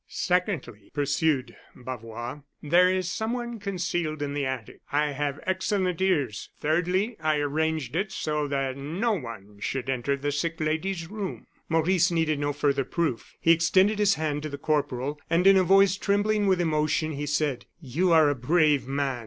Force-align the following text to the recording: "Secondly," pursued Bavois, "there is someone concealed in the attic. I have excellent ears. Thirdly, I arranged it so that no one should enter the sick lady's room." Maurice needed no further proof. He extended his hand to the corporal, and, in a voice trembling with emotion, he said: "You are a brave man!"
"Secondly," 0.07 0.89
pursued 0.95 1.55
Bavois, 1.75 2.39
"there 2.63 2.89
is 2.91 3.11
someone 3.11 3.59
concealed 3.59 4.23
in 4.23 4.33
the 4.33 4.47
attic. 4.47 4.81
I 4.91 5.11
have 5.11 5.39
excellent 5.45 6.01
ears. 6.01 6.49
Thirdly, 6.59 7.17
I 7.19 7.37
arranged 7.37 7.95
it 7.95 8.11
so 8.11 8.47
that 8.47 8.77
no 8.77 9.11
one 9.11 9.59
should 9.59 9.91
enter 9.91 10.17
the 10.17 10.31
sick 10.31 10.59
lady's 10.59 11.07
room." 11.07 11.45
Maurice 11.69 12.09
needed 12.09 12.39
no 12.39 12.51
further 12.51 12.83
proof. 12.83 13.35
He 13.39 13.51
extended 13.51 13.99
his 13.99 14.15
hand 14.15 14.41
to 14.41 14.49
the 14.49 14.57
corporal, 14.57 15.19
and, 15.29 15.45
in 15.45 15.55
a 15.55 15.63
voice 15.63 15.95
trembling 15.97 16.47
with 16.47 16.59
emotion, 16.59 17.11
he 17.11 17.27
said: 17.27 17.67
"You 17.79 18.11
are 18.11 18.27
a 18.27 18.33
brave 18.33 18.87
man!" 18.87 19.19